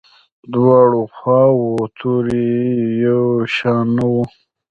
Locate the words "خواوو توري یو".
1.15-3.23